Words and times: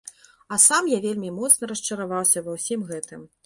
А 0.55 0.57
сам 0.63 0.87
я 0.93 0.99
вельмі 1.03 1.29
моцна 1.41 1.71
расчараваўся 1.75 2.45
ва 2.51 2.61
ўсім 2.61 2.91
гэтым. 2.93 3.21